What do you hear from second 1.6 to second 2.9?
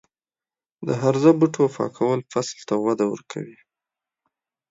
پاکول فصل ته